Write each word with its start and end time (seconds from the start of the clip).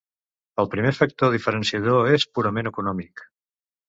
El 0.61 0.67
primer 0.75 0.93
factor 0.99 1.35
diferenciador 1.35 2.09
és 2.13 2.25
purament 2.39 2.71
econòmic. 2.71 3.23